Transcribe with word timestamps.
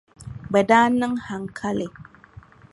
Bɛ 0.51 0.59
daa 0.69 0.85
niŋ 0.99 1.13
haŋkali. 1.25 1.87